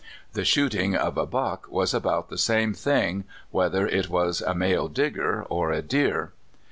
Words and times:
The 0.33 0.43
shooting 0.43 0.95
of 0.95 1.15
a 1.15 1.27
"buck" 1.27 1.67
was 1.69 1.93
about 1.93 2.29
the 2.29 2.37
same 2.39 2.73
thing, 2.73 3.23
whether 3.51 3.85
it 3.85 4.09
was 4.09 4.41
a 4.41 4.55
male 4.55 4.87
Digger 4.87 5.43
or 5.47 5.69
a 5.71 5.83
deer. 5.83 6.31